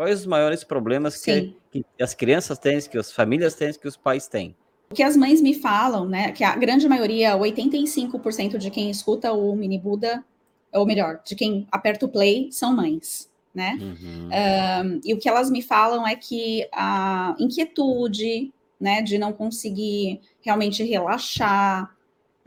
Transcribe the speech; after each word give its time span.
Quais 0.00 0.20
os 0.20 0.26
maiores 0.26 0.64
problemas 0.64 1.22
que, 1.22 1.54
que, 1.70 1.84
as 2.00 2.14
crianças 2.14 2.58
têm, 2.58 2.80
que 2.80 2.96
as 2.96 3.12
famílias 3.12 3.54
têm, 3.54 3.70
que 3.70 3.86
os 3.86 3.98
pais 3.98 4.26
têm? 4.26 4.56
O 4.90 4.94
que 4.94 5.02
as 5.02 5.14
mães 5.14 5.42
me 5.42 5.52
falam, 5.52 6.08
né, 6.08 6.32
que 6.32 6.42
a 6.42 6.56
grande 6.56 6.88
maioria, 6.88 7.36
85% 7.36 8.56
de 8.56 8.70
quem 8.70 8.88
escuta 8.88 9.30
o 9.30 9.54
Mini 9.54 9.78
Buda, 9.78 10.24
ou 10.72 10.86
melhor, 10.86 11.20
de 11.22 11.34
quem 11.34 11.68
aperta 11.70 12.06
o 12.06 12.08
play, 12.08 12.48
são 12.50 12.74
mães, 12.74 13.30
né? 13.54 13.78
Uhum. 13.78 14.30
Um, 14.30 15.00
e 15.04 15.12
o 15.12 15.18
que 15.18 15.28
elas 15.28 15.50
me 15.50 15.60
falam 15.60 16.08
é 16.08 16.16
que 16.16 16.66
a 16.72 17.36
inquietude, 17.38 18.50
né, 18.80 19.02
de 19.02 19.18
não 19.18 19.34
conseguir 19.34 20.22
realmente 20.40 20.82
relaxar, 20.82 21.94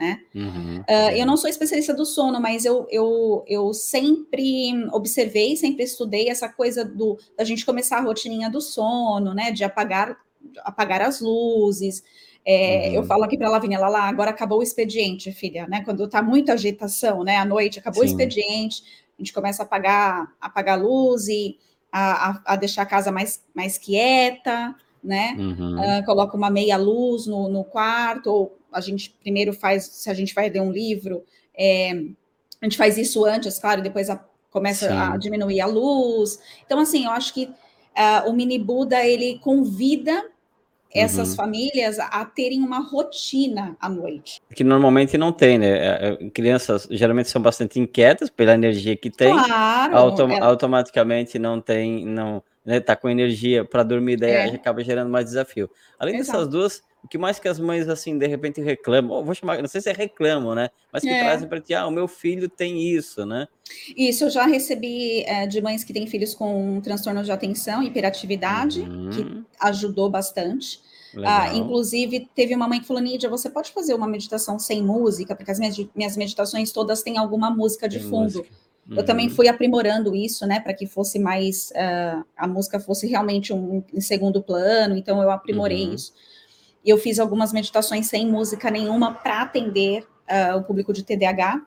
né? 0.04 0.20
Uhum. 0.36 0.82
Uh, 0.82 1.16
eu 1.16 1.26
não 1.26 1.38
sou 1.38 1.50
especialista 1.50 1.94
do 1.94 2.06
sono, 2.06 2.42
mas 2.42 2.66
eu, 2.66 2.86
eu, 2.92 3.46
eu 3.48 3.74
sempre 3.74 4.86
observei, 4.92 5.56
sempre 5.56 5.86
estudei 5.86 6.28
essa 6.28 6.50
coisa 6.50 6.84
do 6.84 7.18
da 7.38 7.46
gente 7.46 7.66
começar 7.66 8.00
a 8.00 8.02
rotininha 8.02 8.50
do 8.50 8.60
sono, 8.60 9.34
né? 9.34 9.50
De 9.52 9.64
apagar, 9.64 10.18
apagar 10.60 11.02
as 11.02 11.21
luzes. 11.21 12.04
É, 12.46 12.89
uhum. 12.89 12.96
Eu 12.96 13.04
falo 13.06 13.24
aqui 13.24 13.38
para 13.38 13.47
a 13.47 13.52
Lavínia, 13.52 13.80
lá, 13.80 13.88
lá, 13.88 14.10
agora 14.10 14.32
acabou 14.32 14.60
o 14.60 14.64
expediente, 14.64 15.32
filha, 15.32 15.66
né? 15.68 15.82
Quando 15.86 16.04
está 16.04 16.22
muita 16.22 16.52
agitação, 16.52 17.24
né? 17.24 17.38
À 17.38 17.46
noite, 17.46 17.80
acabou 17.80 18.04
Sim. 18.04 18.10
o 18.10 18.11
expediente, 18.11 18.83
a 19.18 19.22
gente 19.22 19.32
começa 19.32 19.64
a 19.64 19.66
apagar, 19.66 20.33
apagar 20.42 20.78
a 20.78 20.82
luz 20.82 21.30
e 21.30 21.58
a, 21.89 22.30
a, 22.30 22.42
a 22.46 22.56
deixar 22.58 22.82
a 22.82 22.86
casa 22.86 23.10
mais, 23.10 23.42
mais 23.56 23.78
quieta, 23.78 24.75
né? 25.04 25.36
Uhum. 25.38 25.80
Uh, 25.80 26.06
coloca 26.06 26.38
uma 26.38 26.50
meia 26.50 26.78
luz 26.78 27.28
no, 27.28 27.50
no 27.50 27.64
quarto, 27.64 28.28
ou 28.28 28.57
a 28.71 28.82
gente 28.82 29.10
primeiro 29.21 29.54
faz, 29.54 29.86
se 29.86 30.10
a 30.10 30.14
gente 30.14 30.34
vai 30.34 30.50
ler 30.50 30.61
um 30.61 30.71
livro, 30.71 31.24
é, 31.56 31.92
a 32.61 32.66
gente 32.66 32.78
faz 32.78 32.98
isso 32.98 33.25
antes, 33.25 33.59
claro, 33.59 33.81
depois 33.81 34.09
a, 34.09 34.23
começa 34.50 34.88
Sim. 34.88 34.94
a 34.95 35.17
diminuir 35.17 35.59
a 35.61 35.66
luz. 35.66 36.39
Então, 36.66 36.80
assim, 36.80 37.06
eu 37.06 37.11
acho 37.11 37.34
que 37.34 37.45
uh, 37.45 38.30
o 38.30 38.34
mini 38.34 38.58
Buda 38.58 39.06
ele 39.06 39.39
convida 39.39 40.31
essas 40.94 41.30
uhum. 41.31 41.36
famílias 41.36 41.99
a 41.99 42.23
terem 42.25 42.59
uma 42.61 42.80
rotina 42.80 43.75
à 43.80 43.89
noite. 43.89 44.41
Que 44.53 44.63
normalmente 44.63 45.17
não 45.17 45.31
tem, 45.31 45.58
né? 45.58 45.69
É, 45.69 46.17
é, 46.22 46.30
crianças 46.30 46.88
geralmente 46.89 47.30
são 47.30 47.41
bastante 47.41 47.80
inquietas 47.80 48.30
pela 48.30 48.53
energia 48.53 48.95
que 48.95 49.09
tem. 49.09 49.33
Claro. 49.33 49.97
Autom 49.97 50.30
ela... 50.30 50.45
Automaticamente 50.45 51.39
não 51.39 51.59
tem, 51.59 52.05
não, 52.05 52.44
né? 52.66 52.80
Tá 52.80 52.95
com 52.95 53.09
energia 53.09 53.66
para 53.66 53.83
dormir, 53.83 54.17
daí 54.17 54.31
é. 54.31 54.45
acaba 54.45 54.83
gerando 54.83 55.09
mais 55.09 55.25
desafio. 55.25 55.69
Além 55.97 56.16
Exato. 56.16 56.38
dessas 56.38 56.52
duas, 56.52 56.83
o 57.03 57.08
que 57.08 57.17
mais 57.17 57.38
que 57.38 57.47
as 57.47 57.59
mães, 57.59 57.89
assim, 57.89 58.17
de 58.17 58.25
repente 58.27 58.61
reclamam, 58.61 59.23
vou 59.25 59.36
chamar, 59.36 59.61
não 59.61 59.67
sei 59.67 59.81
se 59.81 59.89
é 59.89 59.94
reclamam, 59.94 60.55
né? 60.55 60.69
Mas 60.91 61.03
que 61.03 61.09
é. 61.09 61.19
trazem 61.19 61.49
para 61.49 61.59
ti, 61.59 61.73
ah, 61.73 61.86
o 61.86 61.91
meu 61.91 62.08
filho 62.08 62.47
tem 62.47 62.81
isso, 62.81 63.25
né? 63.25 63.47
Isso, 63.95 64.23
eu 64.23 64.30
já 64.30 64.45
recebi 64.45 65.21
é, 65.23 65.45
de 65.45 65.61
mães 65.61 65.83
que 65.83 65.91
têm 65.91 66.08
filhos 66.08 66.33
com 66.33 66.80
transtorno 66.81 67.21
de 67.21 67.31
atenção, 67.31 67.83
hiperatividade, 67.83 68.81
uhum. 68.81 69.09
que 69.09 69.42
ajudou 69.64 70.09
bastante. 70.09 70.81
Ah, 71.23 71.53
inclusive, 71.56 72.28
teve 72.33 72.56
uma 72.56 72.67
mãe 72.67 72.80
que 72.80 72.88
falou, 72.88 73.02
Nídia, 73.02 73.30
você 73.30 73.50
pode 73.50 73.72
fazer 73.72 73.94
uma 73.94 74.08
meditação 74.08 74.58
sem 74.58 74.81
música? 74.81 75.36
Porque 75.36 75.52
as 75.52 75.59
minhas, 75.59 75.78
minhas 75.95 76.17
meditações 76.17 76.72
todas 76.72 77.03
têm 77.03 77.17
alguma 77.17 77.52
música 77.52 77.88
de 77.88 78.00
tem 78.00 78.09
fundo. 78.09 78.39
Música. 78.39 78.64
Uhum. 78.89 78.97
Eu 78.97 79.05
também 79.05 79.28
uhum. 79.28 79.36
fui 79.36 79.47
aprimorando 79.47 80.16
isso, 80.16 80.45
né, 80.45 80.59
para 80.59 80.73
que 80.73 80.86
fosse 80.86 81.20
mais, 81.20 81.72
uh, 81.72 82.25
a 82.36 82.47
música 82.47 82.80
fosse 82.80 83.08
realmente 83.08 83.53
um, 83.53 83.83
em 83.94 84.02
segundo 84.02 84.42
plano, 84.42 84.97
então 84.97 85.22
eu 85.22 85.30
aprimorei 85.30 85.88
uhum. 85.88 85.94
isso. 85.94 86.14
E 86.83 86.89
eu 86.89 86.98
fiz 86.98 87.20
algumas 87.20 87.53
meditações 87.53 88.08
sem 88.08 88.30
música 88.30 88.70
nenhuma 88.70 89.14
para 89.14 89.42
atender 89.42 90.03
uh, 90.03 90.58
o 90.58 90.64
público 90.64 90.92
de 90.92 91.03
TDAH. 91.03 91.61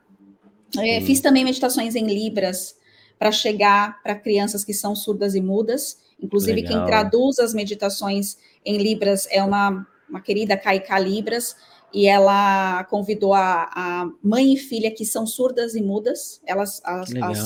É, 0.77 1.01
fiz 1.01 1.21
também 1.21 1.43
meditações 1.43 1.95
em 1.95 2.05
Libras 2.05 2.75
para 3.17 3.31
chegar 3.31 4.01
para 4.03 4.13
crianças 4.13 4.63
que 4.63 4.73
são 4.73 4.95
surdas 4.95 5.33
e 5.33 5.41
mudas. 5.41 5.97
Inclusive, 6.21 6.61
Legal. 6.61 6.73
quem 6.73 6.85
traduz 6.85 7.39
as 7.39 7.53
meditações 7.53 8.37
em 8.65 8.77
Libras 8.77 9.27
é 9.29 9.43
uma, 9.43 9.85
uma 10.09 10.21
querida 10.21 10.57
Caica 10.57 10.97
Libras, 10.97 11.55
e 11.93 12.05
ela 12.05 12.83
convidou 12.85 13.33
a, 13.33 13.69
a, 13.73 14.09
mãe 14.21 14.53
e 14.53 14.57
filha 14.57 14.91
que 14.91 15.05
são 15.05 15.25
surdas 15.25 15.73
e 15.73 15.81
mudas. 15.81 16.41
Elas, 16.45 16.81
as, 16.83 17.15
as, 17.15 17.39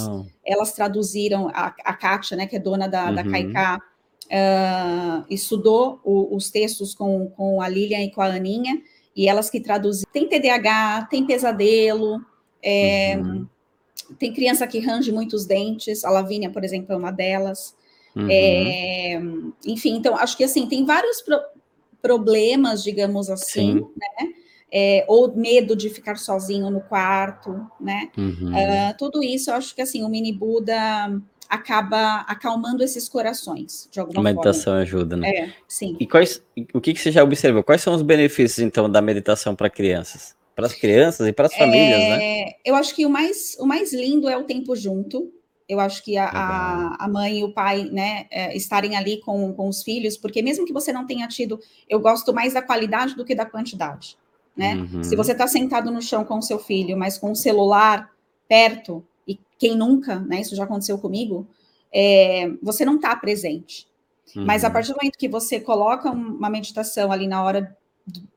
elas 0.44 0.72
traduziram, 0.74 1.48
a, 1.50 1.68
a 1.86 1.94
Kátia, 1.94 2.36
né, 2.36 2.48
que 2.48 2.56
é 2.56 2.60
dona 2.60 2.88
da, 2.88 3.10
uhum. 3.10 3.16
da 3.16 3.80
uh, 4.31 5.26
estudou 5.30 6.00
o, 6.04 6.36
os 6.36 6.50
textos 6.50 6.96
com, 6.96 7.28
com 7.30 7.62
a 7.62 7.68
Lilian 7.68 8.02
e 8.02 8.12
com 8.12 8.22
a 8.22 8.28
Aninha, 8.28 8.81
e 9.16 9.28
elas 9.28 9.50
que 9.50 9.60
traduzem. 9.60 10.06
Tem 10.12 10.28
TDAH, 10.28 11.08
tem 11.10 11.26
pesadelo, 11.26 12.20
é, 12.64 13.18
uhum. 13.18 13.48
tem 14.18 14.34
criança 14.34 14.66
que 14.66 14.80
range 14.80 15.12
muitos 15.12 15.46
dentes, 15.46 16.04
a 16.04 16.10
Lavínia, 16.10 16.50
por 16.50 16.64
exemplo, 16.64 16.94
é 16.94 16.98
uma 16.98 17.12
delas. 17.12 17.76
Uhum. 18.16 18.28
É, 18.30 19.22
enfim, 19.66 19.96
então 19.96 20.16
acho 20.16 20.36
que 20.36 20.44
assim 20.44 20.68
tem 20.68 20.86
vários 20.86 21.22
pro, 21.22 21.40
problemas, 22.02 22.84
digamos 22.84 23.30
assim, 23.30 23.74
Sim. 23.74 23.88
né? 23.96 24.34
É, 24.74 25.04
ou 25.08 25.36
medo 25.36 25.76
de 25.76 25.90
ficar 25.90 26.18
sozinho 26.18 26.70
no 26.70 26.80
quarto, 26.80 27.68
né? 27.80 28.10
Uhum. 28.18 28.54
Uh, 28.54 28.98
tudo 28.98 29.22
isso, 29.22 29.50
eu 29.50 29.56
acho 29.56 29.76
que 29.76 29.82
assim 29.82 30.02
o 30.04 30.08
mini 30.08 30.32
Buda 30.32 30.74
acaba 31.52 32.22
acalmando 32.22 32.82
esses 32.82 33.10
corações, 33.10 33.90
de 33.92 34.00
alguma 34.00 34.22
a 34.22 34.24
meditação 34.24 34.72
forma. 34.72 34.82
ajuda, 34.82 35.18
né? 35.18 35.30
É, 35.30 35.54
sim. 35.68 35.98
E 36.00 36.08
quais, 36.08 36.42
o 36.74 36.80
que, 36.80 36.94
que 36.94 37.02
você 37.02 37.12
já 37.12 37.22
observou? 37.22 37.62
Quais 37.62 37.82
são 37.82 37.94
os 37.94 38.02
benefícios, 38.02 38.60
então, 38.60 38.90
da 38.90 39.02
meditação 39.02 39.54
para 39.54 39.70
crianças? 39.70 40.34
Para 40.56 40.68
as 40.68 40.74
crianças 40.74 41.28
e 41.28 41.34
para 41.34 41.48
as 41.48 41.54
famílias, 41.54 42.00
é, 42.00 42.10
né? 42.10 42.52
Eu 42.64 42.74
acho 42.76 42.96
que 42.96 43.06
o 43.06 43.10
mais, 43.10 43.58
o 43.60 43.66
mais 43.66 43.92
lindo 43.92 44.30
é 44.30 44.38
o 44.38 44.46
tempo 44.46 44.74
junto. 44.78 45.30
Eu 45.72 45.80
acho 45.80 46.04
que 46.04 46.18
a, 46.18 46.28
a, 46.28 47.06
a 47.06 47.08
mãe 47.08 47.40
e 47.40 47.44
o 47.46 47.54
pai, 47.54 47.86
né, 47.86 48.26
é, 48.30 48.54
estarem 48.58 48.98
ali 48.98 49.22
com, 49.22 49.54
com 49.54 49.70
os 49.70 49.82
filhos, 49.82 50.18
porque 50.18 50.42
mesmo 50.42 50.66
que 50.66 50.74
você 50.74 50.92
não 50.92 51.08
tenha 51.08 51.26
tido, 51.30 51.58
eu 51.88 51.98
gosto 51.98 52.34
mais 52.34 52.54
da 52.54 52.62
qualidade 52.62 53.16
do 53.16 53.24
que 53.24 53.34
da 53.34 53.46
quantidade, 53.46 54.18
né? 54.54 54.76
Uhum. 54.76 55.02
Se 55.02 55.16
você 55.16 55.31
está 55.31 55.48
sentado 55.48 55.90
no 55.90 56.02
chão 56.02 56.26
com 56.26 56.40
o 56.40 56.42
seu 56.42 56.60
filho, 56.60 56.98
mas 56.98 57.18
com 57.18 57.31
o 57.31 57.36
celular 57.38 58.12
perto, 58.50 59.02
e 59.26 59.40
quem 59.58 59.78
nunca, 59.78 60.20
né? 60.20 60.42
Isso 60.42 60.58
já 60.58 60.66
aconteceu 60.66 60.98
comigo, 60.98 61.48
é, 61.90 62.52
você 62.62 62.84
não 62.84 62.98
está 62.98 63.16
presente. 63.16 63.88
Uhum. 64.36 64.44
Mas 64.44 64.66
a 64.66 64.68
uhum. 64.68 64.74
partir 64.74 64.92
do 64.92 64.98
momento 64.98 65.18
que 65.18 65.30
você 65.30 65.58
coloca 65.58 66.12
uma 66.12 66.50
meditação 66.50 67.14
ali 67.14 67.28
na 67.28 67.42
hora 67.42 67.78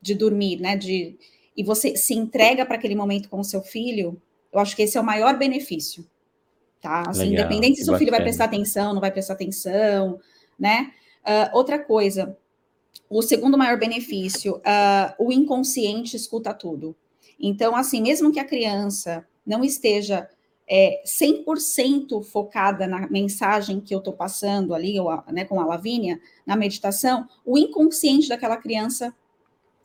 de 0.01 0.15
dormir, 0.15 0.61
né? 0.61 0.77
De, 0.77 1.17
e 1.57 1.65
você 1.65 1.97
se 1.97 2.13
entrega 2.13 2.65
para 2.65 2.77
aquele 2.77 2.95
momento 2.95 3.27
com 3.27 3.41
o 3.41 3.43
seu 3.43 3.61
filho, 3.61 4.21
eu 4.53 4.59
acho 4.61 4.73
que 4.73 4.83
esse 4.83 4.97
é 4.97 5.01
o 5.01 5.03
maior 5.03 5.37
benefício. 5.37 6.05
Tá? 6.81 7.03
Assim, 7.07 7.29
Legal, 7.29 7.45
independente 7.45 7.79
se 7.79 7.85
seu 7.85 7.97
filho 7.97 8.11
vai 8.11 8.21
prestar 8.21 8.45
atenção, 8.45 8.93
não 8.93 9.01
vai 9.01 9.11
prestar 9.11 9.33
atenção, 9.33 10.19
né? 10.57 10.91
Uh, 11.23 11.57
outra 11.57 11.79
coisa, 11.79 12.37
o 13.09 13.21
segundo 13.21 13.57
maior 13.57 13.79
benefício, 13.79 14.57
uh, 14.57 15.15
o 15.17 15.31
inconsciente 15.31 16.15
escuta 16.15 16.53
tudo. 16.53 16.95
Então, 17.39 17.75
assim, 17.75 18.01
mesmo 18.01 18.31
que 18.31 18.39
a 18.39 18.45
criança 18.45 19.25
não 19.45 19.63
esteja 19.63 20.29
é, 20.67 21.03
100% 21.05 22.23
focada 22.23 22.87
na 22.87 23.07
mensagem 23.07 23.79
que 23.79 23.93
eu 23.93 23.99
estou 23.99 24.13
passando 24.13 24.73
ali, 24.73 24.99
ou, 24.99 25.09
né, 25.31 25.45
com 25.45 25.59
a 25.59 25.65
Lavínia, 25.65 26.19
na 26.45 26.55
meditação, 26.55 27.27
o 27.45 27.57
inconsciente 27.57 28.29
daquela 28.29 28.57
criança 28.57 29.13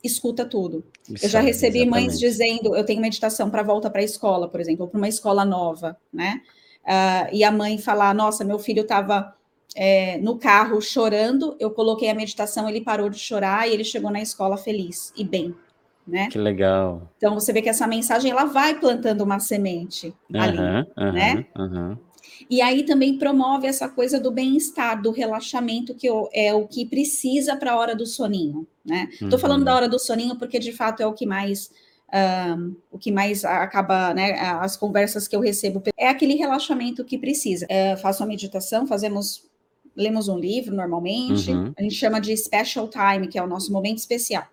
escuta 0.03 0.43
tudo. 0.43 0.83
Isso, 1.07 1.25
eu 1.25 1.29
já 1.29 1.39
recebi 1.39 1.79
exatamente. 1.81 2.07
mães 2.07 2.19
dizendo, 2.19 2.75
eu 2.75 2.83
tenho 2.83 3.01
meditação 3.01 3.49
para 3.51 3.61
volta 3.61 3.89
para 3.89 4.01
a 4.01 4.03
escola, 4.05 4.49
por 4.49 4.59
exemplo, 4.59 4.85
ou 4.85 4.89
para 4.89 4.97
uma 4.97 5.07
escola 5.07 5.45
nova, 5.45 5.95
né? 6.11 6.41
Uh, 6.83 7.29
e 7.31 7.43
a 7.43 7.51
mãe 7.51 7.77
falar, 7.77 8.13
nossa, 8.13 8.43
meu 8.43 8.57
filho 8.57 8.81
estava 8.81 9.33
é, 9.75 10.17
no 10.17 10.37
carro 10.37 10.81
chorando, 10.81 11.55
eu 11.59 11.71
coloquei 11.71 12.09
a 12.09 12.15
meditação, 12.15 12.67
ele 12.67 12.81
parou 12.81 13.09
de 13.09 13.19
chorar 13.19 13.67
e 13.67 13.73
ele 13.73 13.83
chegou 13.83 14.11
na 14.11 14.21
escola 14.21 14.57
feliz 14.57 15.13
e 15.15 15.23
bem 15.23 15.55
né? 16.11 16.27
Que 16.29 16.37
legal. 16.37 17.09
Então 17.17 17.33
você 17.35 17.53
vê 17.53 17.61
que 17.61 17.69
essa 17.69 17.87
mensagem 17.87 18.31
ela 18.31 18.45
vai 18.45 18.79
plantando 18.79 19.21
uma 19.21 19.39
semente 19.39 20.13
uhum, 20.29 20.41
ali, 20.41 20.57
uhum, 20.57 21.11
né? 21.11 21.45
Uhum. 21.57 21.97
E 22.49 22.61
aí 22.61 22.83
também 22.83 23.17
promove 23.17 23.67
essa 23.67 23.87
coisa 23.87 24.19
do 24.19 24.31
bem-estar, 24.31 25.01
do 25.01 25.11
relaxamento, 25.11 25.95
que 25.95 26.07
é 26.33 26.53
o 26.53 26.67
que 26.67 26.85
precisa 26.85 27.55
para 27.55 27.73
a 27.73 27.77
hora 27.77 27.95
do 27.95 28.05
soninho, 28.05 28.67
né? 28.85 29.07
Estou 29.11 29.39
falando 29.39 29.63
da 29.63 29.71
uhum. 29.71 29.77
hora 29.77 29.89
do 29.89 29.99
soninho 29.99 30.35
porque 30.35 30.59
de 30.59 30.71
fato 30.71 31.01
é 31.01 31.07
o 31.07 31.13
que 31.13 31.25
mais 31.25 31.71
um, 32.13 32.75
o 32.91 32.97
que 32.97 33.11
mais 33.11 33.45
acaba, 33.45 34.13
né? 34.13 34.33
As 34.39 34.75
conversas 34.75 35.27
que 35.27 35.35
eu 35.35 35.39
recebo 35.39 35.81
é 35.97 36.07
aquele 36.07 36.35
relaxamento 36.35 37.05
que 37.05 37.17
precisa. 37.17 37.65
É, 37.69 37.95
faço 37.95 38.23
a 38.23 38.25
meditação, 38.25 38.85
fazemos 38.85 39.49
lemos 39.93 40.29
um 40.29 40.37
livro 40.37 40.73
normalmente, 40.73 41.51
uhum. 41.51 41.73
a 41.77 41.83
gente 41.83 41.95
chama 41.95 42.21
de 42.21 42.35
special 42.37 42.87
time, 42.87 43.27
que 43.27 43.37
é 43.37 43.43
o 43.43 43.47
nosso 43.47 43.73
momento 43.73 43.97
especial 43.97 44.47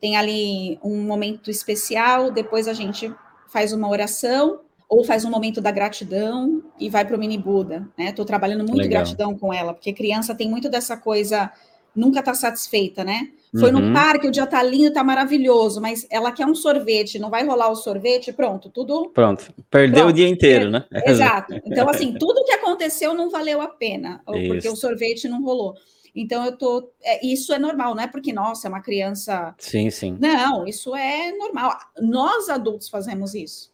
tem 0.00 0.16
ali 0.16 0.78
um 0.82 1.02
momento 1.02 1.50
especial, 1.50 2.30
depois 2.30 2.68
a 2.68 2.74
gente 2.74 3.12
faz 3.48 3.72
uma 3.72 3.88
oração 3.88 4.60
ou 4.88 5.02
faz 5.02 5.24
um 5.24 5.30
momento 5.30 5.60
da 5.60 5.70
gratidão 5.70 6.62
e 6.78 6.88
vai 6.88 7.04
para 7.04 7.16
o 7.16 7.18
mini 7.18 7.38
Buda, 7.38 7.88
né? 7.98 8.10
Estou 8.10 8.24
trabalhando 8.24 8.60
muito 8.60 8.76
Legal. 8.76 9.02
gratidão 9.02 9.36
com 9.36 9.52
ela, 9.52 9.74
porque 9.74 9.92
criança 9.92 10.34
tem 10.34 10.48
muito 10.48 10.68
dessa 10.68 10.96
coisa 10.96 11.50
nunca 11.96 12.20
está 12.20 12.34
satisfeita, 12.34 13.02
né? 13.02 13.28
Foi 13.58 13.72
uhum. 13.72 13.80
no 13.80 13.94
parque, 13.94 14.26
o 14.26 14.30
dia 14.30 14.46
tá 14.46 14.62
lindo, 14.62 14.92
tá 14.92 15.02
maravilhoso, 15.02 15.80
mas 15.80 16.06
ela 16.10 16.30
quer 16.30 16.46
um 16.46 16.54
sorvete, 16.54 17.18
não 17.18 17.30
vai 17.30 17.44
rolar 17.44 17.70
o 17.70 17.76
sorvete, 17.76 18.32
pronto, 18.32 18.68
tudo. 18.68 19.10
Pronto, 19.14 19.52
perdeu 19.70 20.02
pronto. 20.02 20.10
o 20.10 20.12
dia 20.12 20.28
inteiro, 20.28 20.70
né? 20.70 20.84
Exato. 21.06 21.54
Então, 21.66 21.88
assim, 21.88 22.12
tudo 22.14 22.44
que 22.44 22.52
aconteceu 22.52 23.14
não 23.14 23.30
valeu 23.30 23.60
a 23.60 23.68
pena, 23.68 24.22
isso. 24.34 24.48
porque 24.48 24.68
o 24.68 24.76
sorvete 24.76 25.28
não 25.28 25.42
rolou. 25.42 25.74
Então, 26.14 26.44
eu 26.44 26.56
tô. 26.56 26.90
É, 27.02 27.24
isso 27.26 27.52
é 27.52 27.58
normal, 27.58 27.94
não 27.94 28.02
é 28.02 28.06
porque, 28.06 28.32
nossa, 28.32 28.66
é 28.66 28.70
uma 28.70 28.80
criança. 28.80 29.54
Sim, 29.58 29.90
sim. 29.90 30.16
Não, 30.18 30.66
isso 30.66 30.94
é 30.94 31.32
normal. 31.32 31.76
Nós 32.00 32.48
adultos 32.48 32.88
fazemos 32.88 33.34
isso. 33.34 33.70